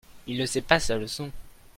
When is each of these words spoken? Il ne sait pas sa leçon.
Il 0.25 0.39
ne 0.39 0.47
sait 0.47 0.63
pas 0.63 0.79
sa 0.79 0.97
leçon. 0.97 1.31